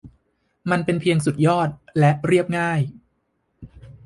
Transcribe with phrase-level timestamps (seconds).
[0.71, 1.69] มันเป็นเพียงสุดยอด
[1.99, 2.79] และเรียบง่าย